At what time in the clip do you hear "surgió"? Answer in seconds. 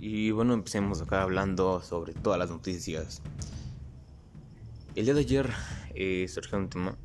6.28-6.58